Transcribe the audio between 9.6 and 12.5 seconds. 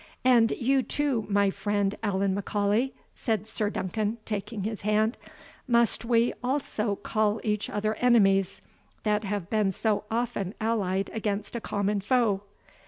so often allied against a common foe?"